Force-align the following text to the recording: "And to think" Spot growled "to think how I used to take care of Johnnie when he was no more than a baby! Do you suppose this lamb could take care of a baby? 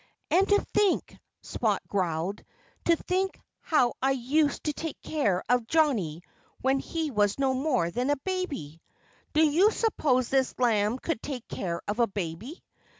"And 0.31 0.49
to 0.49 0.59
think" 0.73 1.15
Spot 1.43 1.79
growled 1.87 2.43
"to 2.85 2.95
think 2.95 3.39
how 3.59 3.93
I 4.01 4.13
used 4.13 4.63
to 4.63 4.73
take 4.73 4.99
care 5.03 5.43
of 5.47 5.67
Johnnie 5.67 6.23
when 6.59 6.79
he 6.79 7.11
was 7.11 7.37
no 7.37 7.53
more 7.53 7.91
than 7.91 8.09
a 8.09 8.15
baby! 8.17 8.81
Do 9.33 9.41
you 9.45 9.69
suppose 9.69 10.29
this 10.29 10.55
lamb 10.57 10.97
could 10.97 11.21
take 11.21 11.47
care 11.47 11.83
of 11.87 11.99
a 11.99 12.07
baby? 12.07 12.63